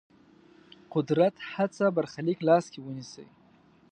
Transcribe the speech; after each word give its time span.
قدرت 0.93 1.35
هڅه 1.53 1.85
برخلیک 1.97 2.39
لاس 2.47 2.65
کې 2.73 2.79
ونیسي. 2.81 3.25